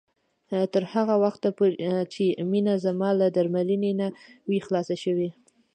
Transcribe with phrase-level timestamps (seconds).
[0.73, 1.47] تر هغه وخته
[2.13, 4.07] چې مينه زما له درملنې نه
[4.49, 5.29] وي خلاصه شوې